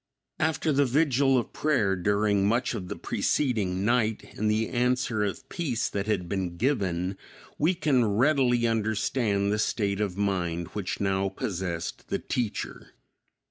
After 0.39 0.71
the 0.71 0.83
vigil 0.87 1.37
of 1.37 1.53
prayer 1.53 1.95
during 1.95 2.47
much 2.47 2.73
of 2.73 2.87
the 2.87 2.95
preceding 2.95 3.85
night 3.85 4.33
and 4.35 4.49
the 4.49 4.67
answer 4.69 5.23
of 5.23 5.47
peace 5.47 5.87
that 5.89 6.07
had 6.07 6.27
been 6.27 6.57
given, 6.57 7.19
we 7.59 7.75
can 7.75 8.05
readily 8.05 8.65
understand 8.65 9.53
the 9.53 9.59
state 9.59 10.01
of 10.01 10.17
mind 10.17 10.69
which 10.69 10.99
now 10.99 11.29
possessed 11.29 12.07
the 12.07 12.17
teacher. 12.17 12.93